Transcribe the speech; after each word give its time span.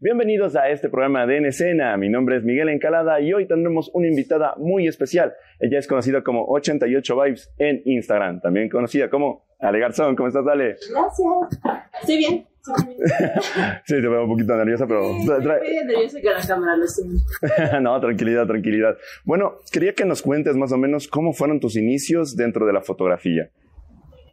Bienvenidos 0.00 0.54
a 0.54 0.68
este 0.68 0.88
programa 0.88 1.26
de 1.26 1.38
En 1.38 1.46
Escena. 1.46 1.96
Mi 1.96 2.08
nombre 2.08 2.36
es 2.36 2.44
Miguel 2.44 2.68
Encalada 2.68 3.20
y 3.20 3.32
hoy 3.32 3.48
tendremos 3.48 3.90
una 3.92 4.06
invitada 4.06 4.54
muy 4.56 4.86
especial. 4.86 5.34
Ella 5.58 5.80
es 5.80 5.88
conocida 5.88 6.22
como 6.22 6.44
88 6.46 7.20
Vibes 7.20 7.52
en 7.58 7.82
Instagram, 7.84 8.40
también 8.40 8.68
conocida 8.68 9.10
como 9.10 9.44
Ale 9.58 9.80
Garzón. 9.80 10.14
¿Cómo 10.14 10.28
estás, 10.28 10.46
Ale? 10.46 10.76
Gracias. 10.88 11.60
Estoy 12.00 12.16
bien. 12.16 12.46
sí, 13.86 13.94
te 13.96 14.08
veo 14.08 14.22
un 14.22 14.30
poquito 14.30 14.54
nerviosa, 14.54 14.86
pero... 14.86 15.02
Estoy 15.18 15.84
nerviosa 15.84 16.18
la 16.22 16.46
cámara, 16.46 16.76
lo 16.76 17.80
no, 17.80 18.00
tranquilidad, 18.00 18.46
tranquilidad. 18.46 18.96
Bueno, 19.24 19.54
quería 19.72 19.94
que 19.94 20.04
nos 20.04 20.22
cuentes 20.22 20.54
más 20.54 20.70
o 20.70 20.76
menos 20.76 21.08
cómo 21.08 21.32
fueron 21.32 21.58
tus 21.58 21.74
inicios 21.74 22.36
dentro 22.36 22.66
de 22.66 22.72
la 22.72 22.82
fotografía. 22.82 23.50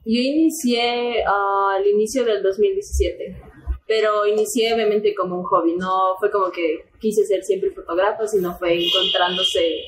Yo 0.06 0.22
inicié 0.22 1.24
uh, 1.28 1.70
al 1.76 1.88
inicio 1.88 2.24
del 2.24 2.44
2017 2.44 3.55
pero 3.88 4.26
inicié 4.26 4.74
obviamente 4.74 5.14
como 5.14 5.38
un 5.38 5.44
hobby, 5.44 5.76
no 5.76 6.16
fue 6.20 6.32
como 6.32 6.52
que 6.52 6.86
quise 7.00 7.24
ser 7.26 7.44
siempre 7.44 7.72
fotógrafa, 7.72 8.28
sino 8.28 8.58
fue 8.58 8.84
encontrándose 8.84 9.84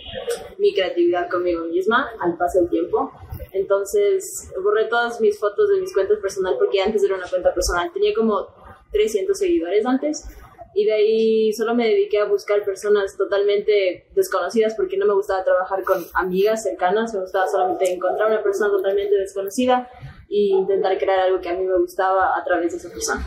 mi 0.59 0.73
creatividad 0.73 1.29
conmigo 1.29 1.65
misma 1.65 2.09
al 2.19 2.37
paso 2.37 2.59
del 2.59 2.69
tiempo. 2.69 3.11
Entonces 3.53 4.51
borré 4.63 4.85
todas 4.85 5.19
mis 5.19 5.39
fotos 5.39 5.69
de 5.69 5.81
mis 5.81 5.93
cuentas 5.93 6.19
personales 6.19 6.59
porque 6.59 6.81
antes 6.81 7.03
era 7.03 7.15
una 7.15 7.27
cuenta 7.27 7.53
personal, 7.53 7.91
tenía 7.91 8.13
como 8.13 8.47
300 8.91 9.37
seguidores 9.37 9.85
antes 9.85 10.27
y 10.75 10.85
de 10.85 10.93
ahí 10.93 11.53
solo 11.53 11.73
me 11.73 11.87
dediqué 11.87 12.19
a 12.19 12.25
buscar 12.25 12.63
personas 12.63 13.17
totalmente 13.17 14.05
desconocidas 14.13 14.75
porque 14.75 14.95
no 14.95 15.07
me 15.07 15.13
gustaba 15.15 15.43
trabajar 15.43 15.83
con 15.83 16.05
amigas 16.13 16.61
cercanas, 16.61 17.15
me 17.15 17.21
gustaba 17.21 17.47
solamente 17.47 17.91
encontrar 17.91 18.29
una 18.29 18.43
persona 18.43 18.69
totalmente 18.69 19.15
desconocida 19.15 19.89
e 20.29 20.49
intentar 20.49 20.99
crear 20.99 21.21
algo 21.21 21.41
que 21.41 21.49
a 21.49 21.55
mí 21.55 21.65
me 21.65 21.79
gustaba 21.79 22.37
a 22.37 22.43
través 22.43 22.73
de 22.73 22.77
esa 22.77 22.89
persona. 22.89 23.25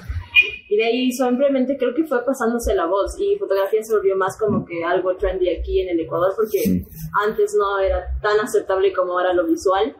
Y 0.69 0.77
de 0.77 0.85
ahí 0.85 1.13
simplemente 1.13 1.77
creo 1.77 1.95
que 1.95 2.05
fue 2.05 2.25
pasándose 2.25 2.75
la 2.75 2.87
voz 2.87 3.19
y 3.19 3.37
fotografía 3.37 3.83
se 3.83 3.95
volvió 3.95 4.17
más 4.17 4.39
como 4.39 4.65
que 4.65 4.85
algo 4.85 5.17
trendy 5.17 5.51
aquí 5.51 5.81
en 5.81 5.89
el 5.91 6.01
Ecuador 6.01 6.33
porque 6.37 6.85
antes 7.27 7.55
no 7.59 7.79
era 7.79 8.05
tan 8.23 8.39
aceptable 8.41 8.93
como 8.93 9.13
ahora 9.13 9.33
lo 9.33 9.47
visual. 9.47 9.95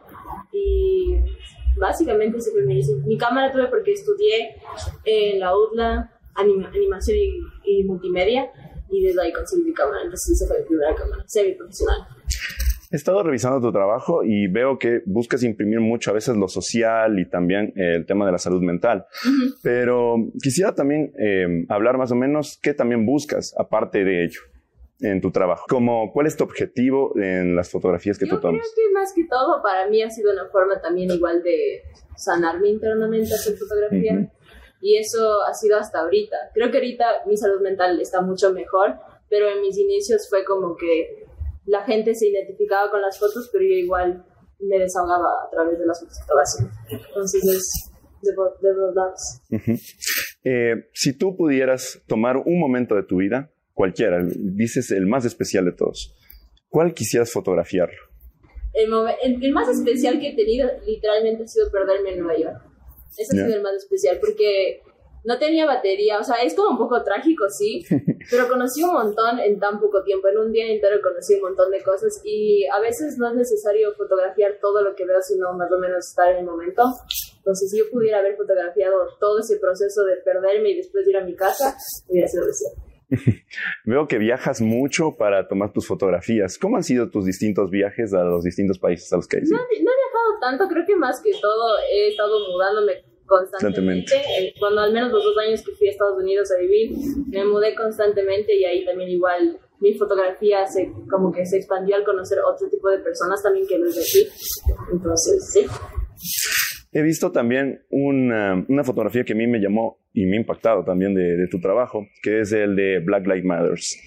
Y 0.51 1.17
básicamente 1.77 2.37
ese 2.37 2.51
fue 2.51 2.63
mi 2.63 2.81
Mi 3.05 3.17
cámara 3.17 3.51
tuve 3.51 3.67
porque 3.67 3.93
estudié 3.93 4.55
en 5.05 5.39
la 5.39 5.55
UDLA 5.55 6.11
animación 6.35 7.17
y, 7.65 7.83
multimedia 7.83 8.49
y 8.89 9.03
desde 9.03 9.21
ahí 9.21 9.33
conseguí 9.33 9.63
mi 9.63 9.73
cámara. 9.73 10.01
Entonces 10.03 10.41
esa 10.41 10.47
fue 10.47 10.61
mi 10.61 10.67
primera 10.67 10.95
cámara, 10.95 11.23
semi 11.27 11.53
profesional. 11.53 12.07
He 12.91 12.97
estado 12.97 13.23
revisando 13.23 13.61
tu 13.61 13.71
trabajo 13.71 14.21
y 14.23 14.47
veo 14.47 14.77
que 14.77 15.01
buscas 15.05 15.43
imprimir 15.43 15.79
mucho 15.79 16.11
a 16.11 16.13
veces 16.13 16.35
lo 16.35 16.49
social 16.49 17.19
y 17.19 17.29
también 17.29 17.71
eh, 17.77 17.95
el 17.95 18.05
tema 18.05 18.25
de 18.25 18.33
la 18.33 18.37
salud 18.37 18.61
mental. 18.61 19.05
Pero 19.63 20.17
quisiera 20.43 20.75
también 20.75 21.13
eh, 21.17 21.65
hablar 21.69 21.97
más 21.97 22.11
o 22.11 22.15
menos 22.15 22.59
qué 22.61 22.73
también 22.73 23.05
buscas 23.05 23.55
aparte 23.57 24.03
de 24.03 24.25
ello 24.25 24.41
en 24.99 25.21
tu 25.21 25.31
trabajo. 25.31 25.65
Como, 25.69 26.11
¿Cuál 26.11 26.27
es 26.27 26.35
tu 26.35 26.43
objetivo 26.43 27.17
en 27.17 27.55
las 27.55 27.71
fotografías 27.71 28.19
que 28.19 28.25
tú 28.25 28.41
tomas? 28.41 28.61
Creo 28.61 28.87
que 28.87 28.93
más 28.93 29.13
que 29.13 29.23
todo 29.23 29.61
para 29.63 29.87
mí 29.87 30.03
ha 30.03 30.09
sido 30.09 30.33
una 30.33 30.49
forma 30.49 30.81
también 30.81 31.09
igual 31.11 31.41
de 31.43 31.83
sanarme 32.17 32.69
internamente 32.69 33.33
hacer 33.33 33.55
fotografía. 33.55 34.29
Y 34.81 34.97
eso 34.97 35.43
ha 35.47 35.53
sido 35.53 35.77
hasta 35.77 36.01
ahorita. 36.01 36.35
Creo 36.53 36.69
que 36.71 36.77
ahorita 36.77 37.05
mi 37.25 37.37
salud 37.37 37.61
mental 37.61 38.01
está 38.01 38.21
mucho 38.21 38.51
mejor, 38.51 38.95
pero 39.29 39.47
en 39.47 39.61
mis 39.61 39.77
inicios 39.77 40.27
fue 40.29 40.43
como 40.43 40.75
que 40.75 41.30
la 41.65 41.83
gente 41.83 42.13
se 42.15 42.27
identificaba 42.27 42.89
con 42.89 43.01
las 43.01 43.19
fotos, 43.19 43.49
pero 43.51 43.65
yo 43.65 43.75
igual 43.75 44.25
me 44.59 44.79
desahogaba 44.79 45.27
a 45.45 45.49
través 45.49 45.79
de 45.79 45.85
las 45.85 45.99
fotos 45.99 46.17
que 46.17 46.21
estaba 46.21 46.41
haciendo. 46.41 47.07
Entonces 47.07 47.43
es 47.43 47.91
de, 48.21 48.31
de 48.31 48.73
dos 48.73 48.95
lados. 48.95 49.41
Eh, 50.43 50.89
si 50.91 51.15
tú 51.15 51.37
pudieras 51.37 52.01
tomar 52.07 52.35
un 52.37 52.59
momento 52.59 52.95
de 52.95 53.03
tu 53.03 53.17
vida, 53.17 53.51
cualquiera, 53.73 54.25
dices 54.25 54.89
el 54.89 55.05
más 55.05 55.23
especial 55.23 55.65
de 55.65 55.73
todos, 55.73 56.15
¿cuál 56.67 56.95
quisieras 56.95 57.31
fotografiar? 57.31 57.91
El, 58.73 58.89
el, 59.43 59.51
más 59.51 59.69
especial 59.69 60.19
que 60.19 60.29
he 60.29 60.35
tenido 60.35 60.67
literalmente 60.83 61.43
ha 61.43 61.47
sido 61.47 61.71
perderme 61.71 62.13
en 62.13 62.19
Nueva 62.21 62.39
York. 62.39 62.57
Ese 63.15 63.39
ha 63.39 63.45
sido 63.45 63.55
el 63.55 63.61
más 63.61 63.75
especial 63.75 64.17
porque 64.19 64.81
no 65.23 65.37
tenía 65.37 65.65
batería, 65.65 66.19
o 66.19 66.23
sea, 66.23 66.41
es 66.41 66.55
como 66.55 66.71
un 66.71 66.77
poco 66.77 67.03
trágico, 67.03 67.49
sí, 67.49 67.85
pero 68.29 68.47
conocí 68.47 68.83
un 68.83 68.93
montón 68.93 69.39
en 69.39 69.59
tan 69.59 69.79
poco 69.79 70.03
tiempo, 70.03 70.27
en 70.27 70.37
un 70.37 70.51
día 70.51 70.67
entero 70.67 71.01
conocí 71.01 71.35
un 71.35 71.41
montón 71.41 71.71
de 71.71 71.83
cosas 71.83 72.21
y 72.23 72.65
a 72.67 72.79
veces 72.79 73.17
no 73.17 73.29
es 73.29 73.35
necesario 73.35 73.93
fotografiar 73.93 74.57
todo 74.61 74.83
lo 74.83 74.95
que 74.95 75.05
veo, 75.05 75.21
sino 75.21 75.53
más 75.53 75.71
o 75.71 75.77
menos 75.77 76.07
estar 76.07 76.31
en 76.31 76.39
el 76.39 76.45
momento. 76.45 76.83
Entonces, 77.37 77.71
si 77.71 77.79
yo 77.79 77.85
pudiera 77.91 78.19
haber 78.19 78.35
fotografiado 78.35 78.95
todo 79.19 79.39
ese 79.39 79.57
proceso 79.57 80.03
de 80.05 80.17
perderme 80.17 80.71
y 80.71 80.77
después 80.77 81.07
ir 81.07 81.17
a 81.17 81.23
mi 81.23 81.35
casa, 81.35 81.75
hubiera 82.07 82.27
sido 82.27 82.45
deseado. 82.45 82.75
Veo 83.85 84.07
que 84.07 84.17
viajas 84.17 84.61
mucho 84.61 85.17
para 85.17 85.47
tomar 85.47 85.73
tus 85.73 85.85
fotografías. 85.85 86.57
¿Cómo 86.57 86.77
han 86.77 86.83
sido 86.83 87.09
tus 87.09 87.25
distintos 87.25 87.69
viajes 87.69 88.13
a 88.13 88.23
los 88.23 88.43
distintos 88.43 88.79
países 88.79 89.11
a 89.11 89.17
los 89.17 89.27
que 89.27 89.37
has 89.37 89.43
ido? 89.43 89.57
No, 89.57 89.63
no 89.63 89.69
he 89.69 89.79
viajado 89.79 90.39
tanto, 90.39 90.67
creo 90.67 90.85
que 90.85 90.95
más 90.95 91.21
que 91.21 91.31
todo 91.41 91.77
he 91.91 92.09
estado 92.09 92.39
mudándome 92.51 93.10
constantemente. 93.39 94.13
Eh, 94.15 94.53
cuando 94.59 94.81
al 94.81 94.93
menos 94.93 95.11
los 95.11 95.23
dos 95.23 95.37
años 95.37 95.61
que 95.63 95.71
fui 95.73 95.87
a 95.87 95.91
Estados 95.91 96.21
Unidos 96.21 96.49
a 96.51 96.59
vivir, 96.59 96.91
me 97.27 97.45
mudé 97.45 97.75
constantemente 97.75 98.55
y 98.55 98.65
ahí 98.65 98.85
también 98.85 99.09
igual 99.09 99.59
mi 99.79 99.93
fotografía 99.93 100.65
se 100.67 100.91
como 101.09 101.31
que 101.31 101.45
se 101.45 101.57
expandió 101.57 101.95
al 101.95 102.03
conocer 102.03 102.37
otro 102.39 102.69
tipo 102.69 102.89
de 102.89 102.99
personas 102.99 103.41
también 103.41 103.65
que 103.67 103.79
no 103.79 103.87
es 103.87 103.95
de 103.95 104.01
aquí. 104.01 104.27
Entonces, 104.93 105.49
sí. 105.53 105.65
He 106.93 107.01
visto 107.01 107.31
también 107.31 107.83
una, 107.89 108.65
una, 108.67 108.83
fotografía 108.83 109.23
que 109.23 109.33
a 109.33 109.35
mí 109.35 109.47
me 109.47 109.59
llamó 109.59 109.99
y 110.13 110.25
me 110.25 110.35
ha 110.35 110.41
impactado 110.41 110.83
también 110.83 111.15
de, 111.15 111.23
de 111.37 111.47
tu 111.47 111.59
trabajo, 111.59 112.05
que 112.21 112.41
es 112.41 112.51
el 112.51 112.75
de 112.75 112.99
Black 112.99 113.25
Lives 113.25 113.45
Matters. 113.45 113.97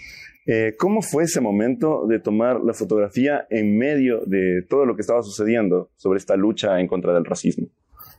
Eh, 0.46 0.74
¿Cómo 0.78 1.00
fue 1.00 1.24
ese 1.24 1.40
momento 1.40 2.06
de 2.06 2.20
tomar 2.20 2.60
la 2.62 2.74
fotografía 2.74 3.46
en 3.48 3.78
medio 3.78 4.20
de 4.26 4.62
todo 4.68 4.84
lo 4.84 4.94
que 4.94 5.00
estaba 5.00 5.22
sucediendo 5.22 5.90
sobre 5.96 6.18
esta 6.18 6.36
lucha 6.36 6.80
en 6.80 6.86
contra 6.86 7.14
del 7.14 7.24
racismo? 7.24 7.68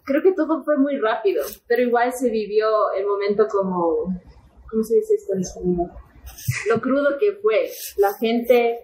Creo 0.06 0.22
que 0.22 0.34
todo 0.34 0.64
fue 0.64 0.78
muy 0.78 0.98
rápido, 1.00 1.44
pero 1.68 1.82
igual 1.82 2.14
se 2.14 2.30
vivió 2.30 2.68
el 2.98 3.06
momento 3.06 3.48
como, 3.50 4.06
¿cómo 4.70 4.84
se 4.84 4.96
dice 4.96 5.16
esto? 5.16 5.34
Lo 6.70 6.82
crudo 6.82 7.18
que 7.20 7.34
fue. 7.34 7.70
La 7.98 8.14
gente, 8.14 8.80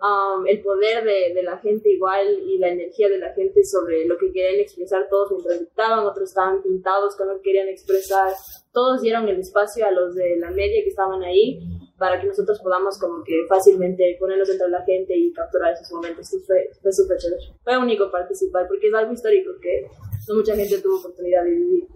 um, 0.00 0.46
el 0.46 0.62
poder 0.62 1.04
de, 1.04 1.42
la 1.42 1.58
gente 1.58 1.90
igual 1.90 2.26
y 2.46 2.58
la 2.58 2.68
energía 2.68 3.08
de 3.08 3.18
la 3.18 3.32
gente 3.34 3.64
sobre 3.64 4.06
lo 4.06 4.16
que 4.18 4.30
querían 4.32 4.60
expresar 4.60 5.08
todos 5.08 5.30
mientras 5.32 5.60
dictaban, 5.60 6.06
otros 6.06 6.30
estaban 6.30 6.62
pintados 6.62 7.16
con 7.16 7.28
lo 7.28 7.36
que 7.36 7.42
querían 7.42 7.68
expresar. 7.68 8.32
Todos 8.72 9.02
dieron 9.02 9.28
el 9.28 9.40
espacio 9.40 9.86
a 9.86 9.90
los 9.90 10.14
de 10.14 10.36
la 10.36 10.50
media 10.50 10.82
que 10.82 10.90
estaban 10.90 11.22
ahí 11.22 11.77
para 11.98 12.20
que 12.20 12.28
nosotros 12.28 12.60
podamos 12.60 12.98
como 12.98 13.24
que 13.24 13.44
fácilmente 13.48 14.16
ponernos 14.20 14.48
entre 14.48 14.68
la 14.68 14.82
gente 14.84 15.16
y 15.16 15.32
capturar 15.32 15.72
esos 15.72 15.90
momentos. 15.92 16.30
fue, 16.46 16.70
fue 16.80 16.92
súper 16.92 17.18
chévere. 17.18 17.42
Fue 17.62 17.76
único 17.76 18.10
participar 18.10 18.66
porque 18.68 18.88
es 18.88 18.94
algo 18.94 19.12
histórico 19.12 19.50
que 19.60 19.86
no 20.28 20.36
mucha 20.36 20.54
gente 20.54 20.80
tuvo 20.80 20.98
oportunidad 20.98 21.44
de 21.44 21.50
vivir 21.50 21.88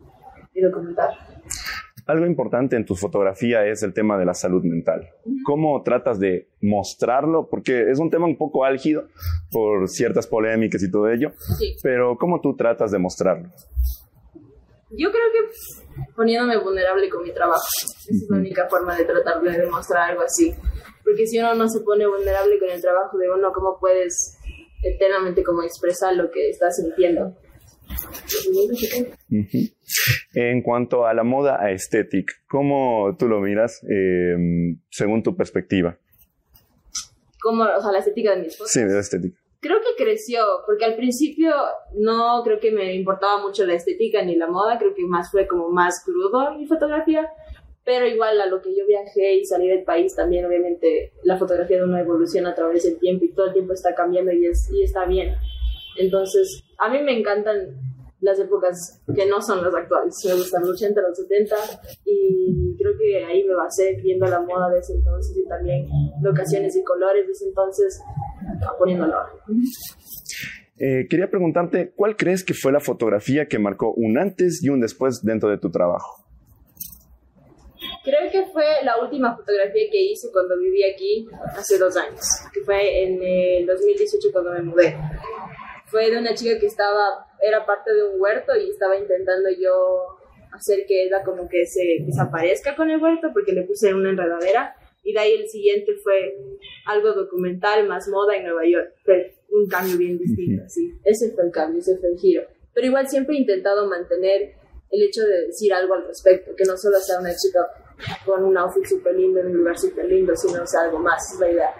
y 0.54 0.60
documentar. 0.60 1.10
Algo 2.06 2.26
importante 2.26 2.74
en 2.74 2.84
tu 2.84 2.96
fotografía 2.96 3.64
es 3.64 3.84
el 3.84 3.94
tema 3.94 4.18
de 4.18 4.24
la 4.24 4.34
salud 4.34 4.64
mental. 4.64 5.08
¿Cómo 5.44 5.82
tratas 5.84 6.18
de 6.18 6.48
mostrarlo? 6.60 7.48
Porque 7.48 7.90
es 7.90 8.00
un 8.00 8.10
tema 8.10 8.26
un 8.26 8.36
poco 8.36 8.64
álgido 8.64 9.04
por 9.52 9.88
ciertas 9.88 10.26
polémicas 10.26 10.82
y 10.82 10.90
todo 10.90 11.08
ello. 11.08 11.32
Sí. 11.58 11.76
Pero 11.80 12.16
¿cómo 12.18 12.40
tú 12.40 12.56
tratas 12.56 12.90
de 12.90 12.98
mostrarlo? 12.98 13.50
Yo 14.96 15.10
creo 15.10 15.24
que 15.32 16.12
poniéndome 16.14 16.58
vulnerable 16.58 17.08
con 17.08 17.22
mi 17.22 17.32
trabajo. 17.32 17.62
Esa 18.08 18.10
es 18.10 18.26
la 18.28 18.38
única 18.38 18.68
forma 18.68 18.96
de 18.96 19.04
tratar 19.04 19.40
de 19.40 19.58
demostrar 19.58 20.10
algo 20.10 20.22
así. 20.22 20.52
Porque 21.04 21.26
si 21.26 21.38
uno 21.38 21.54
no 21.54 21.68
se 21.68 21.80
pone 21.80 22.06
vulnerable 22.06 22.58
con 22.58 22.70
el 22.70 22.80
trabajo 22.80 23.16
de 23.18 23.30
uno, 23.30 23.52
¿cómo 23.52 23.78
puedes 23.80 24.38
eternamente 24.82 25.42
como 25.42 25.62
expresar 25.62 26.14
lo 26.14 26.30
que 26.30 26.50
estás 26.50 26.76
sintiendo? 26.76 27.36
En 30.34 30.62
cuanto 30.62 31.06
a 31.06 31.14
la 31.14 31.24
moda 31.24 31.70
estética, 31.70 32.34
¿cómo 32.48 33.16
tú 33.18 33.28
lo 33.28 33.40
miras 33.40 33.82
em, 33.88 34.80
según 34.90 35.22
tu 35.22 35.36
perspectiva? 35.36 35.98
¿Cómo, 37.40 37.64
o 37.64 37.80
sea, 37.80 37.92
la 37.92 37.98
estética 37.98 38.36
de 38.36 38.42
mis 38.42 38.56
fotos? 38.56 38.70
Sí, 38.70 38.80
la 38.80 39.00
estética. 39.00 39.41
Creo 39.62 39.78
que 39.78 40.02
creció, 40.02 40.42
porque 40.66 40.84
al 40.84 40.96
principio 40.96 41.54
no 41.94 42.42
creo 42.42 42.58
que 42.58 42.72
me 42.72 42.96
importaba 42.96 43.40
mucho 43.40 43.64
la 43.64 43.74
estética 43.74 44.20
ni 44.24 44.34
la 44.34 44.48
moda, 44.48 44.76
creo 44.76 44.92
que 44.92 45.04
más 45.06 45.30
fue 45.30 45.46
como 45.46 45.68
más 45.68 46.02
crudo 46.04 46.56
mi 46.58 46.66
fotografía, 46.66 47.30
pero 47.84 48.04
igual 48.08 48.40
a 48.40 48.46
lo 48.46 48.60
que 48.60 48.76
yo 48.76 48.84
viajé 48.88 49.36
y 49.36 49.44
salí 49.44 49.68
del 49.68 49.84
país 49.84 50.16
también, 50.16 50.44
obviamente 50.46 51.12
la 51.22 51.38
fotografía 51.38 51.76
de 51.76 51.84
una 51.84 52.00
evolución 52.00 52.44
a 52.46 52.56
través 52.56 52.82
del 52.82 52.98
tiempo 52.98 53.24
y 53.24 53.32
todo 53.34 53.46
el 53.46 53.52
tiempo 53.52 53.72
está 53.72 53.94
cambiando 53.94 54.32
y, 54.32 54.46
es, 54.46 54.68
y 54.72 54.82
está 54.82 55.04
bien. 55.04 55.32
Entonces, 55.96 56.64
a 56.78 56.88
mí 56.88 57.00
me 57.00 57.16
encantan 57.16 57.76
las 58.20 58.38
épocas 58.40 59.00
que 59.14 59.26
no 59.26 59.42
son 59.42 59.62
las 59.62 59.74
actuales. 59.74 60.14
Me 60.24 60.34
gustan 60.34 60.62
los 60.62 60.70
80, 60.70 61.00
los 61.02 61.16
70 61.18 61.56
y 62.04 62.76
creo 62.78 62.92
que 62.98 63.24
ahí 63.24 63.44
me 63.44 63.54
basé 63.54 63.96
viendo 64.02 64.26
la 64.26 64.40
moda 64.40 64.70
de 64.70 64.78
ese 64.78 64.94
entonces 64.94 65.36
y 65.36 65.48
también 65.48 65.86
locaciones 66.20 66.74
y 66.76 66.82
colores 66.82 67.26
de 67.26 67.32
ese 67.32 67.46
entonces 67.46 68.00
poniéndolo. 68.78 69.16
Eh, 70.78 71.06
quería 71.08 71.30
preguntarte, 71.30 71.92
¿cuál 71.94 72.16
crees 72.16 72.44
que 72.44 72.54
fue 72.54 72.72
la 72.72 72.80
fotografía 72.80 73.46
que 73.46 73.58
marcó 73.58 73.92
un 73.92 74.18
antes 74.18 74.62
y 74.64 74.68
un 74.68 74.80
después 74.80 75.22
dentro 75.22 75.48
de 75.48 75.58
tu 75.58 75.70
trabajo? 75.70 76.24
Creo 78.04 78.30
que 78.32 78.46
fue 78.46 78.64
la 78.82 79.00
última 79.00 79.36
fotografía 79.36 79.84
que 79.90 80.02
hice 80.02 80.28
cuando 80.32 80.58
viví 80.58 80.82
aquí 80.82 81.28
hace 81.56 81.78
dos 81.78 81.96
años, 81.96 82.20
que 82.52 82.60
fue 82.62 83.04
en 83.04 83.22
el 83.22 83.66
2018 83.66 84.28
cuando 84.32 84.50
me 84.52 84.62
mudé. 84.62 84.96
Fue 85.86 86.10
de 86.10 86.18
una 86.18 86.34
chica 86.34 86.58
que 86.58 86.66
estaba, 86.66 87.28
era 87.40 87.64
parte 87.64 87.92
de 87.92 88.02
un 88.02 88.20
huerto 88.20 88.56
y 88.56 88.70
estaba 88.70 88.96
intentando 88.96 89.50
yo 89.50 90.18
hacer 90.52 90.84
que 90.86 91.04
ella 91.04 91.22
como 91.24 91.48
que 91.48 91.64
se 91.66 91.98
desaparezca 92.04 92.74
con 92.74 92.90
el 92.90 93.00
huerto 93.00 93.28
porque 93.32 93.52
le 93.52 93.62
puse 93.62 93.94
una 93.94 94.10
enredadera 94.10 94.74
y 95.02 95.12
de 95.12 95.18
ahí 95.18 95.32
el 95.32 95.48
siguiente 95.48 95.94
fue 96.02 96.36
algo 96.86 97.12
documental 97.12 97.88
más 97.88 98.08
moda 98.08 98.36
en 98.36 98.44
Nueva 98.44 98.62
York. 98.66 98.94
Fue 99.04 99.34
un 99.50 99.68
cambio 99.68 99.98
bien 99.98 100.18
distinto, 100.18 100.62
sí. 100.68 100.92
Ese 101.04 101.30
fue 101.32 101.44
el 101.44 101.50
cambio, 101.50 101.80
ese 101.80 101.98
fue 101.98 102.10
el 102.10 102.18
giro. 102.18 102.42
Pero 102.74 102.86
igual 102.86 103.08
siempre 103.08 103.36
he 103.36 103.40
intentado 103.40 103.88
mantener 103.88 104.54
el 104.90 105.02
hecho 105.02 105.22
de 105.22 105.46
decir 105.46 105.72
algo 105.72 105.94
al 105.94 106.06
respecto, 106.06 106.52
que 106.56 106.64
no 106.64 106.76
solo 106.76 106.98
sea 106.98 107.18
una 107.18 107.34
chica 107.34 107.60
con 108.24 108.44
un 108.44 108.56
outfit 108.56 108.84
súper 108.84 109.14
lindo 109.14 109.40
en 109.40 109.46
un 109.46 109.56
lugar 109.58 109.78
súper 109.78 110.06
lindo, 110.06 110.34
sino 110.36 110.66
sea 110.66 110.82
algo 110.82 110.98
más, 110.98 111.32
es 111.32 111.40
la 111.40 111.50
idea. 111.50 111.70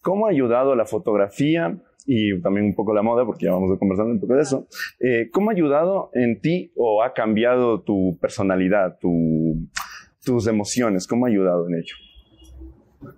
¿Cómo 0.00 0.26
ha 0.26 0.30
ayudado 0.30 0.74
la 0.74 0.84
fotografía 0.84 1.80
y 2.06 2.40
también 2.40 2.66
un 2.66 2.74
poco 2.74 2.94
la 2.94 3.02
moda, 3.02 3.26
porque 3.26 3.46
ya 3.46 3.52
vamos 3.52 3.72
a 3.74 3.78
conversar 3.78 4.06
un 4.06 4.20
poco 4.20 4.34
de 4.34 4.42
eso. 4.42 4.66
Eh, 5.00 5.28
¿Cómo 5.32 5.50
ha 5.50 5.52
ayudado 5.52 6.10
en 6.14 6.40
ti 6.40 6.72
o 6.76 7.02
ha 7.02 7.12
cambiado 7.12 7.82
tu 7.82 8.16
personalidad, 8.20 8.98
tu, 9.00 9.10
tus 10.26 10.48
emociones? 10.48 11.06
¿Cómo 11.06 11.24
ha 11.24 11.28
ayudado 11.28 11.66
en 11.68 11.76
ello? 11.76 11.94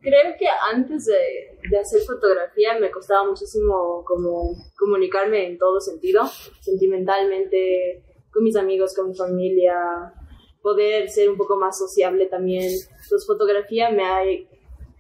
Creo 0.02 0.34
que 0.38 0.46
antes 0.72 1.06
de, 1.06 1.78
hacer 1.78 2.02
fotografía 2.02 2.78
me 2.78 2.90
costaba 2.90 3.26
muchísimo 3.26 4.04
como 4.04 4.54
comunicarme 4.78 5.46
en 5.46 5.58
todo 5.58 5.80
sentido, 5.80 6.22
sentimentalmente, 6.60 8.04
con 8.30 8.44
mis 8.44 8.54
amigos, 8.56 8.94
con 8.94 9.08
mi 9.08 9.16
familia, 9.16 10.12
poder 10.60 11.08
ser 11.08 11.30
un 11.30 11.38
poco 11.38 11.56
más 11.56 11.78
sociable 11.78 12.26
también. 12.26 12.70
Entonces 12.70 13.26
fotografía 13.26 13.90
me 13.90 14.04
ha 14.04 14.20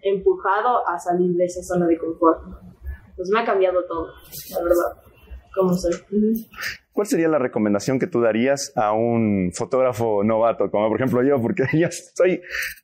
empujado 0.02 0.88
a 0.88 0.98
salir 0.98 1.36
de 1.36 1.44
esa 1.44 1.62
zona 1.62 1.86
de 1.86 1.98
confort. 1.98 2.40
Pues 3.16 3.28
me 3.30 3.40
ha 3.40 3.44
cambiado 3.44 3.84
todo, 3.84 4.06
la 4.50 4.62
verdad, 4.62 5.07
como 5.54 5.74
soy. 5.74 5.92
¿Cuál 6.92 7.06
sería 7.06 7.28
la 7.28 7.38
recomendación 7.38 7.98
que 7.98 8.06
tú 8.06 8.20
darías 8.20 8.72
a 8.74 8.92
un 8.92 9.52
fotógrafo 9.54 10.24
novato, 10.24 10.70
como 10.70 10.88
por 10.88 11.00
ejemplo 11.00 11.22
yo, 11.22 11.40
porque 11.40 11.64
yo 11.72 11.86
estoy 11.86 12.40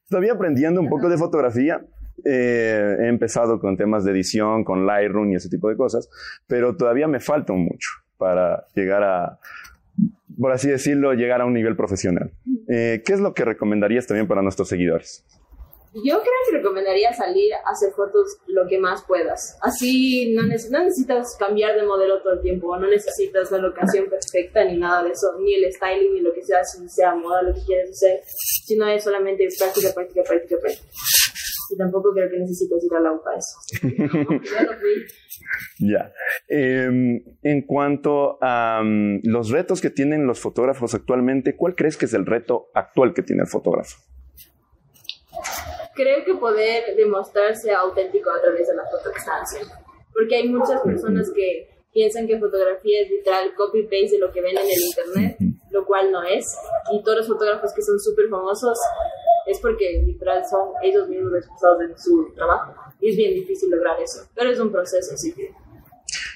todavía 0.08 0.34
aprendiendo 0.34 0.80
un 0.80 0.88
poco 0.88 1.08
de 1.08 1.18
fotografía? 1.18 1.84
Eh, 2.24 2.96
he 3.00 3.08
empezado 3.08 3.58
con 3.58 3.76
temas 3.76 4.04
de 4.04 4.12
edición, 4.12 4.64
con 4.64 4.86
Lightroom 4.86 5.32
y 5.32 5.34
ese 5.34 5.48
tipo 5.48 5.68
de 5.68 5.76
cosas, 5.76 6.08
pero 6.46 6.76
todavía 6.76 7.08
me 7.08 7.20
falta 7.20 7.52
mucho 7.52 7.90
para 8.16 8.66
llegar 8.74 9.02
a, 9.02 9.38
por 10.38 10.52
así 10.52 10.68
decirlo, 10.68 11.12
llegar 11.14 11.40
a 11.40 11.44
un 11.44 11.52
nivel 11.52 11.76
profesional. 11.76 12.30
Eh, 12.68 13.02
¿Qué 13.04 13.12
es 13.12 13.20
lo 13.20 13.34
que 13.34 13.44
recomendarías 13.44 14.06
también 14.06 14.26
para 14.26 14.42
nuestros 14.42 14.68
seguidores? 14.68 15.24
Yo 15.94 16.20
creo 16.20 16.40
que 16.50 16.56
recomendaría 16.56 17.12
salir 17.12 17.54
a 17.54 17.70
hacer 17.70 17.92
fotos 17.92 18.38
lo 18.48 18.66
que 18.66 18.78
más 18.78 19.04
puedas. 19.04 19.56
Así 19.62 20.34
no, 20.34 20.42
necesitas 20.42 21.36
cambiar 21.38 21.76
de 21.76 21.86
modelo 21.86 22.20
todo 22.20 22.32
el 22.32 22.40
tiempo, 22.40 22.76
no 22.76 22.88
necesitas 22.88 23.52
la 23.52 23.58
locación 23.58 24.06
perfecta 24.10 24.64
ni 24.64 24.76
nada 24.76 25.04
de 25.04 25.12
eso, 25.12 25.38
ni 25.38 25.54
el 25.54 25.72
styling 25.72 26.14
ni 26.14 26.20
lo 26.20 26.34
que 26.34 26.42
sea, 26.42 26.64
si 26.64 26.88
sea 26.88 27.14
moda, 27.14 27.42
lo 27.42 27.54
que 27.54 27.60
quieres 27.64 27.90
hacer, 27.90 28.20
sino 28.66 28.88
es 28.88 29.04
solamente 29.04 29.46
práctica, 29.56 29.94
práctica, 29.94 30.22
práctica, 30.24 30.56
práctica. 30.60 30.88
Y 31.70 31.76
tampoco 31.76 32.12
creo 32.12 32.28
que 32.28 32.38
necesites 32.38 32.84
ir 32.84 32.94
a 32.94 33.00
la 33.00 33.12
UPA 33.12 33.30
eso. 33.36 33.88
ya. 35.78 36.12
Em, 36.48 37.22
en 37.42 37.62
cuanto 37.62 38.38
a 38.42 38.80
um, 38.82 39.20
los 39.22 39.50
retos 39.50 39.80
que 39.80 39.90
tienen 39.90 40.26
los 40.26 40.40
fotógrafos 40.40 40.94
actualmente, 40.94 41.56
¿cuál 41.56 41.76
crees 41.76 41.96
que 41.96 42.06
es 42.06 42.14
el 42.14 42.26
reto 42.26 42.70
actual 42.74 43.14
que 43.14 43.22
tiene 43.22 43.42
el 43.42 43.48
fotógrafo? 43.48 43.96
Creo 45.94 46.24
que 46.24 46.34
poder 46.34 46.94
demostrarse 46.96 47.72
auténtico 47.72 48.30
a 48.30 48.40
través 48.40 48.68
de 48.68 48.74
la 48.74 48.84
foto 48.84 49.10
que 49.12 49.18
están 49.18 49.40
haciendo. 49.40 49.74
Porque 50.12 50.36
hay 50.36 50.48
muchas 50.48 50.80
personas 50.82 51.30
que 51.34 51.68
piensan 51.92 52.26
que 52.26 52.38
fotografía 52.38 53.02
es 53.02 53.10
literal 53.10 53.54
copy-paste 53.54 54.12
de 54.12 54.18
lo 54.18 54.32
que 54.32 54.40
ven 54.40 54.56
en 54.56 54.64
el 54.64 54.80
internet, 54.80 55.36
lo 55.70 55.86
cual 55.86 56.10
no 56.10 56.22
es. 56.22 56.56
Y 56.92 57.02
todos 57.02 57.18
los 57.18 57.28
fotógrafos 57.28 57.72
que 57.72 57.82
son 57.82 57.98
súper 57.98 58.28
famosos 58.28 58.78
es 59.46 59.60
porque 59.60 60.02
literal 60.04 60.44
son 60.48 60.70
ellos 60.82 61.08
mismos 61.08 61.32
responsables 61.32 61.90
de 61.90 61.98
su 61.98 62.32
trabajo. 62.34 62.74
Y 63.00 63.10
es 63.10 63.16
bien 63.16 63.34
difícil 63.34 63.70
lograr 63.70 64.00
eso. 64.00 64.28
Pero 64.34 64.50
es 64.50 64.58
un 64.58 64.72
proceso, 64.72 65.14
así 65.14 65.32
que 65.32 65.52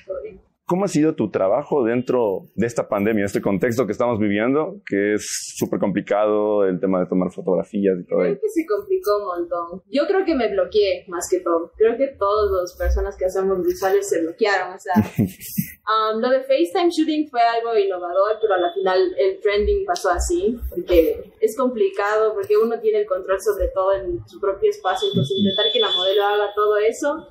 todo 0.07 0.23
bien. 0.23 0.48
¿Cómo 0.69 0.85
ha 0.85 0.89
sido 0.89 1.15
tu 1.15 1.31
trabajo 1.31 1.83
dentro 1.83 2.45
de 2.55 2.67
esta 2.67 2.91
pandemia, 2.91 3.25
este 3.25 3.41
contexto 3.41 3.87
que 3.87 3.93
estamos 3.93 4.19
viviendo, 4.19 4.83
que 4.85 5.15
es 5.15 5.55
súper 5.57 5.81
complicado, 5.81 6.67
el 6.67 6.79
tema 6.79 7.01
de 7.01 7.07
tomar 7.07 7.33
fotografías 7.33 7.97
y 7.99 8.05
todo 8.05 8.19
Creo 8.19 8.35
que 8.39 8.51
se 8.51 8.67
complicó 8.67 9.17
un 9.17 9.25
montón. 9.25 9.83
Yo 9.91 10.07
creo 10.07 10.27
que 10.27 10.35
me 10.35 10.47
bloqueé 10.53 11.07
más 11.09 11.27
que 11.31 11.41
todo. 11.41 11.73
Creo 11.75 11.97
que 11.97 12.09
todas 12.09 12.51
las 12.61 12.77
personas 12.77 13.17
que 13.17 13.25
hacemos 13.25 13.65
visuales 13.65 14.07
se 14.07 14.21
bloquearon. 14.21 14.75
O 14.75 14.79
sea, 14.79 14.93
um, 16.13 16.21
lo 16.21 16.29
de 16.29 16.43
FaceTime 16.43 16.91
shooting 16.91 17.31
fue 17.31 17.41
algo 17.41 17.75
innovador, 17.75 18.37
pero 18.39 18.53
al 18.53 18.75
final 18.75 18.99
el 19.17 19.41
trending 19.41 19.87
pasó 19.87 20.11
así, 20.11 20.55
porque 20.69 21.33
es 21.41 21.57
complicado, 21.57 22.35
porque 22.35 22.59
uno 22.59 22.79
tiene 22.79 22.99
el 23.01 23.07
control 23.07 23.41
sobre 23.41 23.69
todo 23.69 23.95
en 23.95 24.21
su 24.29 24.39
propio 24.39 24.69
espacio, 24.69 25.09
entonces 25.09 25.35
intentar 25.35 25.73
que 25.73 25.81
la 25.81 25.89
modelo 25.97 26.25
haga 26.25 26.53
todo 26.55 26.77
eso 26.77 27.27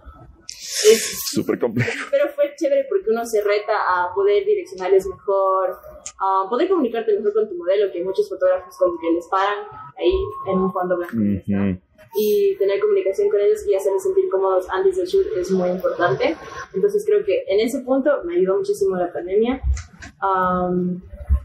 es 0.85 1.19
súper 1.33 1.59
complejo. 1.59 2.07
Pero 2.11 2.29
fue 2.29 2.53
chévere 2.55 2.85
porque 2.89 3.09
uno 3.09 3.25
se 3.25 3.41
reta 3.41 3.73
a 3.87 4.13
poder 4.13 4.45
direccionarles 4.45 5.05
mejor, 5.07 5.77
a 6.19 6.49
poder 6.49 6.69
comunicarte 6.69 7.15
mejor 7.15 7.33
con 7.33 7.49
tu 7.49 7.55
modelo, 7.55 7.91
que 7.91 8.03
muchos 8.03 8.29
fotógrafos 8.29 8.75
como 8.77 8.97
que 8.99 9.11
les 9.11 9.27
paran 9.27 9.65
ahí 9.97 10.13
en 10.47 10.59
un 10.59 10.71
fondo 10.71 10.97
blanco. 10.97 11.15
Y 12.15 12.55
tener 12.57 12.79
comunicación 12.79 13.29
con 13.29 13.39
ellos 13.41 13.59
y 13.67 13.75
hacerles 13.75 14.01
sentir 14.01 14.29
cómodos 14.29 14.65
antes 14.69 14.95
del 14.95 15.05
shoot 15.05 15.27
es 15.37 15.51
muy 15.51 15.69
importante. 15.69 16.35
Entonces 16.73 17.03
creo 17.05 17.23
que 17.23 17.43
en 17.47 17.59
ese 17.59 17.81
punto 17.81 18.23
me 18.23 18.35
ayudó 18.35 18.57
muchísimo 18.57 18.95
la 18.95 19.11
pandemia. 19.11 19.61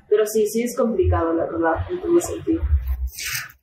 pero 0.08 0.26
sí, 0.26 0.46
sí 0.46 0.62
es 0.62 0.76
complicado, 0.76 1.34
la 1.34 1.46
verdad, 1.46 1.74
en 1.90 2.00
todo 2.00 2.20
sentido 2.20 2.62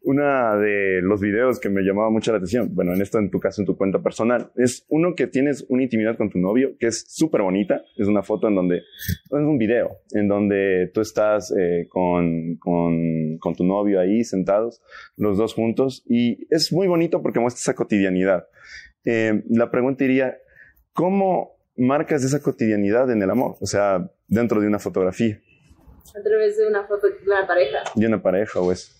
una 0.10 0.56
de 0.56 1.02
los 1.04 1.22
videos 1.22 1.60
que 1.60 1.70
me 1.70 1.84
llamaba 1.84 2.10
mucho 2.10 2.32
la 2.32 2.38
atención, 2.38 2.74
bueno, 2.74 2.96
en 2.96 3.02
esto 3.04 3.20
en 3.20 3.30
tu 3.30 3.40
caso, 3.40 3.62
en 3.62 3.68
tu 3.68 3.78
cuenta 3.78 4.02
personal, 4.02 4.52
es 4.56 4.84
uno 4.90 5.14
que 5.14 5.28
tienes 5.28 5.68
una 5.70 5.84
intimidad 5.84 6.18
con 6.18 6.32
tu 6.32 6.40
novio, 6.40 6.72
que 6.80 6.88
es 6.88 7.06
súper 7.08 7.44
bonita, 7.44 7.84
es 7.96 8.08
una 8.08 8.24
foto 8.24 8.48
en 8.48 8.56
donde, 8.56 8.78
es 8.78 9.32
un 9.32 9.60
video, 9.60 10.00
en 10.14 10.28
donde 10.28 10.90
tú 10.96 11.02
estás 11.02 11.54
eh, 11.56 11.86
con, 11.90 12.56
con, 12.56 13.38
con, 13.38 13.54
tu 13.54 13.64
novio 13.64 14.00
ahí 14.00 14.24
sentados, 14.24 14.82
los 15.16 15.38
dos 15.38 15.54
juntos, 15.54 16.04
y 16.08 16.48
es 16.50 16.74
muy 16.74 16.88
bonito 16.88 17.22
porque 17.22 17.40
muestra 17.40 17.60
esa 17.60 17.76
cotidianidad. 17.76 18.48
Eh, 19.06 19.44
la 19.48 19.70
pregunta 19.70 20.06
iría, 20.06 20.40
¿cómo 20.92 21.60
marcas 21.78 22.24
esa 22.24 22.42
cotidianidad 22.42 23.12
en 23.12 23.22
el 23.22 23.30
amor? 23.30 23.58
O 23.62 23.68
sea, 23.68 24.10
dentro 24.28 24.60
de 24.60 24.66
una 24.66 24.80
fotografía. 24.80 25.40
A 26.18 26.24
través 26.24 26.58
de 26.58 26.68
una 26.68 26.88
foto 26.88 27.06
de 27.06 27.14
una 27.28 27.46
pareja. 27.46 27.84
De 27.94 28.08
una 28.08 28.20
pareja 28.24 28.60
o 28.60 28.72
eso. 28.72 28.99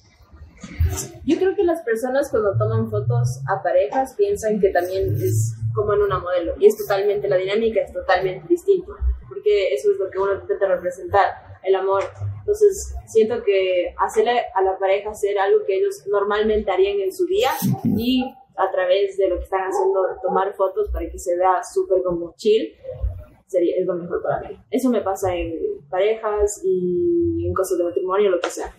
Yo 1.26 1.38
creo 1.38 1.56
que 1.56 1.64
las 1.64 1.82
personas 1.84 2.30
cuando 2.30 2.58
toman 2.58 2.90
fotos 2.90 3.42
a 3.48 3.62
parejas 3.62 4.16
piensan 4.16 4.60
que 4.60 4.70
también 4.70 5.16
es 5.16 5.56
como 5.74 5.94
en 5.94 6.02
una 6.02 6.20
modelo 6.20 6.54
y 6.60 6.66
es 6.66 6.78
totalmente, 6.78 7.28
la 7.28 7.38
dinámica 7.38 7.82
es 7.82 7.94
totalmente 7.94 8.48
distinta, 8.48 8.94
porque 9.28 9.74
eso 9.74 9.92
es 9.92 10.00
lo 10.00 10.10
que 10.10 10.20
uno 10.20 10.34
intenta 10.34 10.68
representar, 10.68 11.28
el 11.64 11.76
amor. 11.76 12.04
Entonces, 12.40 12.96
siento 13.08 13.44
que 13.44 13.94
hacerle 13.98 14.42
a 14.54 14.62
la 14.62 14.78
pareja 14.78 15.12
hacer 15.12 15.38
algo 15.38 15.66
que 15.66 15.78
ellos 15.78 16.04
normalmente 16.08 16.72
harían 16.72 17.00
en 17.00 17.14
su 17.14 17.26
día 17.26 17.52
y 17.84 18.24
a 18.58 18.72
través 18.72 19.18
de 19.18 19.30
lo 19.30 19.38
que 19.38 19.44
están 19.44 19.62
haciendo, 19.62 20.02
tomar 20.22 20.54
fotos 20.54 20.90
para 20.92 21.10
que 21.10 21.18
se 21.18 21.38
vea 21.38 21.64
súper 21.64 22.04
como 22.04 22.34
chill, 22.36 22.76
sería, 23.48 23.76
es 23.78 23.86
lo 23.86 23.96
mejor 23.96 24.22
para 24.22 24.50
mí. 24.50 24.60
Eso 24.70 24.90
me 24.90 25.02
pasa 25.02 25.34
en 25.34 25.54
parejas 25.90 26.62
y 26.64 27.46
en 27.48 27.54
cosas 27.54 27.78
de 27.78 27.86
matrimonio, 27.86 28.30
lo 28.30 28.40
que 28.40 28.50
sea. 28.50 28.74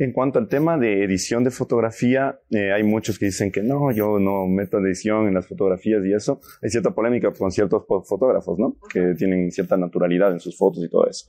En 0.00 0.12
cuanto 0.14 0.38
al 0.38 0.48
tema 0.48 0.78
de 0.78 1.04
edición 1.04 1.44
de 1.44 1.50
fotografía, 1.50 2.40
eh, 2.48 2.72
hay 2.72 2.82
muchos 2.82 3.18
que 3.18 3.26
dicen 3.26 3.52
que 3.52 3.62
no, 3.62 3.92
yo 3.92 4.18
no 4.18 4.46
meto 4.46 4.78
edición 4.78 5.28
en 5.28 5.34
las 5.34 5.46
fotografías 5.46 6.02
y 6.06 6.14
eso. 6.14 6.40
Hay 6.62 6.70
cierta 6.70 6.94
polémica 6.94 7.30
con 7.34 7.50
ciertos 7.50 7.84
fotógrafos, 8.08 8.58
¿no? 8.58 8.78
Que 8.90 9.12
tienen 9.18 9.50
cierta 9.50 9.76
naturalidad 9.76 10.32
en 10.32 10.40
sus 10.40 10.56
fotos 10.56 10.82
y 10.82 10.88
todo 10.88 11.06
eso. 11.06 11.26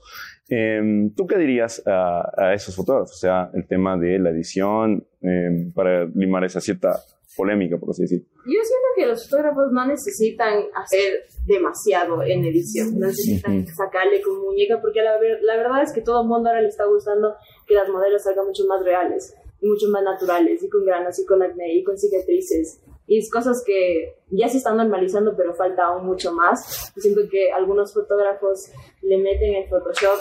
Em, 0.48 1.12
¿Tú 1.14 1.26
qué 1.26 1.36
dirías 1.36 1.82
a, 1.84 2.54
esos 2.54 2.74
fotógrafos? 2.74 3.12
O 3.12 3.18
sea, 3.18 3.50
el 3.52 3.66
tema 3.66 3.98
de 3.98 4.18
la 4.18 4.30
edición 4.30 5.06
em, 5.20 5.70
para 5.74 6.06
limar 6.06 6.42
esa 6.44 6.62
cierta 6.62 6.98
polémica, 7.36 7.76
por 7.76 7.90
así 7.90 8.02
decirlo. 8.02 8.24
Yo 8.46 8.60
siento 8.62 8.88
que 8.96 9.06
los 9.06 9.28
fotógrafos 9.28 9.70
no 9.72 9.86
necesitan 9.86 10.64
hacer 10.74 11.24
demasiado 11.46 12.22
en 12.22 12.44
edición, 12.44 12.98
no 12.98 13.08
necesitan 13.08 13.66
sacarle 13.66 14.22
con 14.22 14.40
muñeca, 14.42 14.80
porque 14.80 15.02
la, 15.02 15.18
la 15.42 15.56
verdad 15.56 15.82
es 15.82 15.92
que 15.92 16.00
todo 16.00 16.22
el 16.22 16.28
mundo 16.28 16.48
ahora 16.48 16.62
le 16.62 16.68
está 16.68 16.86
gustando 16.86 17.34
que 17.72 17.78
las 17.78 17.88
modelos 17.88 18.22
salgan 18.22 18.46
mucho 18.46 18.66
más 18.66 18.84
reales 18.84 19.34
y 19.60 19.66
mucho 19.66 19.88
más 19.88 20.02
naturales 20.02 20.62
y 20.62 20.68
con 20.68 20.84
granos 20.84 21.18
y 21.18 21.24
con 21.24 21.42
acné 21.42 21.74
y 21.74 21.84
con 21.84 21.96
cicatrices 21.96 22.82
y 23.06 23.18
es 23.18 23.30
cosas 23.30 23.62
que 23.66 24.14
ya 24.30 24.48
se 24.48 24.58
están 24.58 24.76
normalizando, 24.76 25.36
pero 25.36 25.54
falta 25.54 25.84
aún 25.84 26.06
mucho 26.06 26.32
más. 26.32 26.92
siento 26.96 27.22
que 27.30 27.52
algunos 27.52 27.92
fotógrafos 27.92 28.70
le 29.02 29.18
meten 29.18 29.54
el 29.54 29.68
Photoshop 29.68 30.18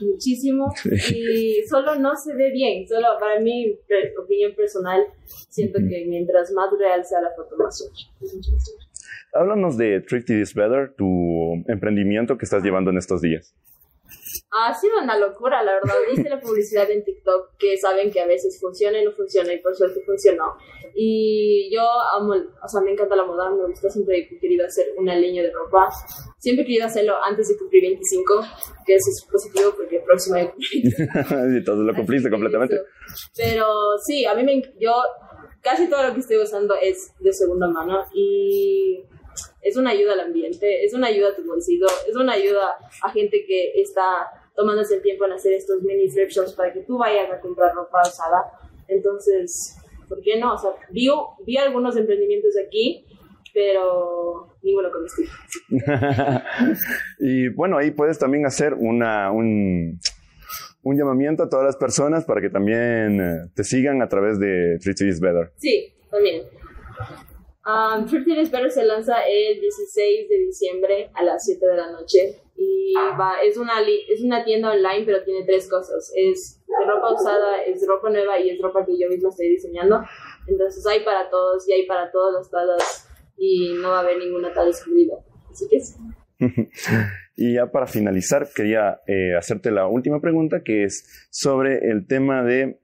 muchísimo 0.00 0.72
y 1.14 1.62
solo 1.68 1.96
no 1.96 2.16
se 2.16 2.34
ve 2.34 2.50
bien. 2.50 2.86
Solo 2.86 3.08
para 3.18 3.40
mi 3.40 3.76
opinión 4.22 4.54
personal, 4.54 5.02
siento 5.26 5.80
que 5.80 6.06
mientras 6.08 6.52
más 6.52 6.70
real 6.78 7.04
sea 7.04 7.20
la 7.20 7.30
foto, 7.34 7.56
más 7.56 7.90
Háblanos 9.34 9.76
de 9.76 10.00
Thrifty 10.00 10.40
Is 10.40 10.54
Better, 10.54 10.94
tu 10.96 11.62
emprendimiento 11.68 12.38
que 12.38 12.44
estás 12.44 12.62
llevando 12.62 12.90
en 12.90 12.98
estos 12.98 13.20
días. 13.20 13.54
Ha 14.52 14.74
sido 14.74 14.98
una 15.02 15.16
locura, 15.18 15.62
la 15.62 15.74
verdad. 15.74 15.94
Hice 16.12 16.28
la 16.28 16.40
publicidad 16.40 16.90
en 16.90 17.04
TikTok, 17.04 17.56
que 17.58 17.76
saben 17.76 18.10
que 18.10 18.20
a 18.20 18.26
veces 18.26 18.58
funciona 18.60 19.00
y 19.00 19.04
no 19.04 19.12
funciona, 19.12 19.52
y 19.52 19.60
por 19.60 19.74
suerte 19.76 20.00
funcionó. 20.04 20.54
Y 20.94 21.72
yo 21.74 21.82
amo, 22.16 22.34
o 22.34 22.68
sea, 22.68 22.80
me 22.80 22.92
encanta 22.92 23.14
la 23.16 23.24
moda, 23.24 23.50
me 23.50 23.66
gusta, 23.66 23.88
siempre 23.88 24.18
he 24.18 24.38
querido 24.38 24.66
hacer 24.66 24.86
una 24.96 25.16
línea 25.16 25.42
de 25.42 25.52
ropa. 25.52 25.88
Siempre 26.38 26.64
he 26.64 26.66
querido 26.66 26.86
hacerlo 26.86 27.14
antes 27.22 27.48
de 27.48 27.58
cumplir 27.58 27.82
25, 27.82 28.40
que 28.86 28.94
eso 28.94 29.10
es 29.10 29.26
positivo 29.30 29.72
porque 29.76 29.98
el 29.98 30.04
próximo 30.04 30.36
año 30.36 30.52
todo 31.64 31.82
lo 31.82 31.94
cumpliste 31.94 32.30
completamente. 32.30 32.80
Pero 33.36 33.66
sí, 34.04 34.24
a 34.24 34.34
mí 34.34 34.42
me, 34.42 34.62
yo 34.80 34.94
casi 35.62 35.88
todo 35.88 36.02
lo 36.02 36.14
que 36.14 36.20
estoy 36.20 36.38
usando 36.38 36.74
es 36.80 37.12
de 37.20 37.32
segunda 37.32 37.68
mano 37.68 38.04
y 38.14 39.04
es 39.62 39.76
una 39.76 39.90
ayuda 39.90 40.14
al 40.14 40.20
ambiente, 40.20 40.84
es 40.84 40.94
una 40.94 41.08
ayuda 41.08 41.30
a 41.30 41.36
tu 41.36 41.44
bolsillo, 41.44 41.86
es 42.08 42.16
una 42.16 42.32
ayuda 42.32 42.76
a 43.02 43.10
gente 43.10 43.44
que 43.46 43.72
está 43.80 44.26
tomándose 44.54 44.96
el 44.96 45.02
tiempo 45.02 45.26
en 45.26 45.32
hacer 45.32 45.52
estos 45.52 45.82
mini 45.82 46.08
thrift 46.08 46.32
shops 46.32 46.52
para 46.52 46.72
que 46.72 46.80
tú 46.80 46.98
vayas 46.98 47.30
a 47.30 47.40
comprar 47.40 47.74
ropa 47.74 48.02
usada. 48.02 48.52
Entonces, 48.88 49.76
¿por 50.08 50.20
qué 50.22 50.38
no? 50.38 50.54
O 50.54 50.58
sea, 50.58 50.70
vi, 50.90 51.08
vi 51.46 51.56
algunos 51.56 51.96
emprendimientos 51.96 52.52
aquí, 52.66 53.06
pero 53.54 54.56
ninguno 54.62 54.90
comestible. 54.90 55.30
y 57.18 57.48
bueno, 57.48 57.78
ahí 57.78 57.90
puedes 57.90 58.18
también 58.18 58.46
hacer 58.46 58.74
una, 58.74 59.30
un, 59.30 59.98
un 60.82 60.96
llamamiento 60.96 61.42
a 61.44 61.48
todas 61.48 61.66
las 61.66 61.76
personas 61.76 62.24
para 62.24 62.40
que 62.40 62.50
también 62.50 63.20
eh, 63.20 63.50
te 63.54 63.64
sigan 63.64 64.02
a 64.02 64.08
través 64.08 64.38
de 64.38 64.78
Treat 64.80 65.00
is 65.02 65.20
Better. 65.20 65.52
Sí, 65.56 65.92
también. 66.10 66.42
Um, 67.66 68.06
is 68.06 68.50
Better 68.50 68.70
se 68.70 68.84
lanza 68.84 69.20
el 69.28 69.60
16 69.60 70.28
de 70.30 70.38
diciembre 70.38 71.10
a 71.12 71.22
las 71.22 71.44
7 71.44 71.66
de 71.66 71.76
la 71.76 71.92
noche 71.92 72.40
y 72.56 72.94
va, 73.18 73.42
es, 73.44 73.58
una, 73.58 73.80
es 73.82 74.22
una 74.22 74.42
tienda 74.44 74.70
online 74.70 75.04
pero 75.04 75.22
tiene 75.24 75.44
tres 75.44 75.68
cosas. 75.68 76.10
Es 76.14 76.62
ropa 76.86 77.12
usada, 77.12 77.62
es 77.62 77.86
ropa 77.86 78.08
nueva 78.10 78.40
y 78.40 78.50
es 78.50 78.60
ropa 78.60 78.84
que 78.86 78.98
yo 78.98 79.08
misma 79.08 79.28
estoy 79.28 79.50
diseñando. 79.50 80.02
Entonces 80.46 80.86
hay 80.86 81.04
para 81.04 81.28
todos 81.28 81.68
y 81.68 81.72
hay 81.72 81.86
para 81.86 82.10
todas 82.10 82.34
las 82.34 82.50
tallas 82.50 83.08
y 83.36 83.74
no 83.74 83.90
va 83.90 83.98
a 83.98 84.00
haber 84.00 84.18
ninguna 84.18 84.52
talla 84.52 84.70
excluida. 84.70 85.16
Así 85.50 85.68
que 85.68 85.80
sí. 85.80 85.98
y 87.36 87.54
ya 87.54 87.70
para 87.70 87.86
finalizar, 87.86 88.48
quería 88.54 89.00
eh, 89.06 89.36
hacerte 89.36 89.70
la 89.70 89.86
última 89.86 90.20
pregunta 90.20 90.62
que 90.64 90.84
es 90.84 91.28
sobre 91.30 91.90
el 91.90 92.06
tema 92.06 92.42
de 92.42 92.80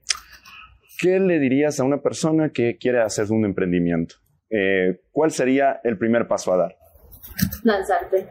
¿qué 1.00 1.18
le 1.18 1.38
dirías 1.38 1.80
a 1.80 1.85
una 1.85 2.02
persona 2.02 2.50
que 2.50 2.76
quiere 2.78 3.00
hacer 3.00 3.26
un 3.30 3.45
emprendimiento? 3.47 4.16
Eh, 4.50 5.00
¿cuál 5.11 5.31
sería 5.31 5.81
el 5.83 5.99
primer 5.99 6.29
paso 6.29 6.53
a 6.53 6.57
dar? 6.57 6.76
Lanzarte. 7.65 8.29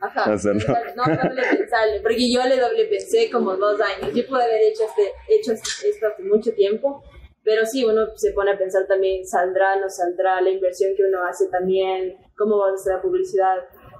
Ajá. 0.00 0.32
Hacerlo. 0.32 0.74
No 0.96 1.04
doble 1.04 1.42
pensarle, 1.56 2.00
porque 2.00 2.32
yo 2.32 2.44
le 2.44 2.58
doble 2.58 2.86
pensé 2.86 3.30
como 3.30 3.56
dos 3.56 3.78
años. 3.80 4.14
Yo 4.14 4.26
pude 4.26 4.42
haber 4.42 4.62
hecho, 4.62 4.84
este, 4.84 5.12
hecho 5.28 5.52
esto 5.52 6.06
hace 6.06 6.22
mucho 6.22 6.52
tiempo, 6.54 7.02
pero 7.42 7.66
sí, 7.66 7.84
uno 7.84 8.06
se 8.16 8.32
pone 8.32 8.52
a 8.52 8.58
pensar 8.58 8.86
también, 8.86 9.26
¿saldrá, 9.26 9.76
no 9.76 9.90
saldrá? 9.90 10.40
La 10.40 10.50
inversión 10.50 10.92
que 10.96 11.02
uno 11.04 11.26
hace 11.26 11.48
también, 11.48 12.16
¿cómo 12.36 12.58
va 12.58 12.72
a 12.72 12.76
ser 12.76 12.94
la 12.94 13.02
publicidad? 13.02 13.56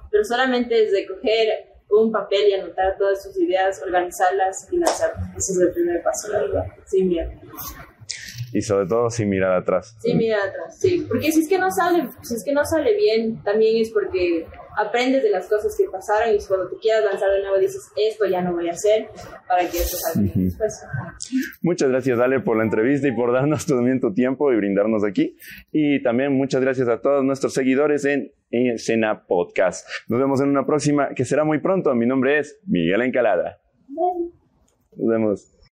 Pero 0.09 0.23
solamente 0.23 0.83
es 0.83 0.91
de 0.91 1.05
coger 1.05 1.75
un 1.89 2.11
papel 2.11 2.49
y 2.49 2.53
anotar 2.53 2.97
todas 2.97 3.21
sus 3.21 3.37
ideas, 3.39 3.81
organizarlas 3.83 4.67
y 4.71 4.77
lanzar. 4.77 5.13
Ese 5.37 5.51
es 5.51 5.59
el 5.59 5.73
primer 5.73 6.01
paso, 6.01 6.31
la 6.31 6.41
verdad, 6.41 6.65
sin 6.85 7.07
miedo 7.07 7.29
y 8.55 8.61
sobre 8.61 8.87
todo 8.87 9.09
sin 9.09 9.27
mirar 9.27 9.51
atrás. 9.51 9.97
Sin 9.99 10.17
mirar 10.17 10.47
atrás, 10.47 10.79
sí. 10.79 11.05
Porque 11.05 11.29
si 11.29 11.41
es 11.41 11.49
que 11.49 11.59
no 11.59 11.69
sale, 11.69 12.07
si 12.21 12.35
es 12.35 12.43
que 12.45 12.53
no 12.53 12.63
sale 12.63 12.95
bien, 12.95 13.43
también 13.43 13.81
es 13.81 13.91
porque 13.91 14.45
aprendes 14.77 15.23
de 15.23 15.29
las 15.29 15.49
cosas 15.49 15.75
que 15.77 15.83
pasaron 15.91 16.33
y 16.33 16.37
cuando 16.47 16.69
te 16.69 16.77
quieras 16.77 17.03
lanzar 17.03 17.31
de 17.31 17.41
nuevo 17.41 17.57
dices, 17.59 17.91
esto 17.97 18.25
ya 18.25 18.41
no 18.41 18.53
voy 18.53 18.69
a 18.69 18.71
hacer 18.71 19.09
para 19.45 19.69
que 19.69 19.77
esto 19.77 19.97
salga 19.97 20.31
bien 20.33 20.49
Muchas 21.63 21.89
gracias, 21.89 22.17
Dale, 22.17 22.39
por 22.39 22.55
la 22.55 22.63
entrevista 22.63 23.09
y 23.09 23.11
por 23.11 23.33
darnos 23.33 23.65
también 23.67 23.99
tu 23.99 24.13
tiempo 24.13 24.53
y 24.53 24.55
brindarnos 24.55 25.03
aquí. 25.03 25.35
Y 25.73 26.01
también 26.01 26.31
muchas 26.31 26.61
gracias 26.61 26.87
a 26.87 27.01
todos 27.01 27.25
nuestros 27.25 27.53
seguidores 27.53 28.05
en, 28.05 28.31
en 28.51 28.67
Escena 28.67 29.25
Podcast. 29.27 29.85
Nos 30.07 30.17
vemos 30.17 30.39
en 30.39 30.47
una 30.47 30.65
próxima 30.65 31.09
que 31.13 31.25
será 31.25 31.43
muy 31.43 31.59
pronto. 31.59 31.93
Mi 31.93 32.05
nombre 32.05 32.39
es 32.39 32.57
Miguel 32.65 33.01
Encalada. 33.01 33.59
Nos 34.95 35.09
vemos. 35.09 35.54